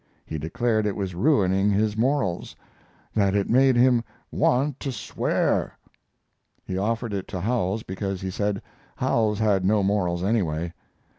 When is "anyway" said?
10.23-10.73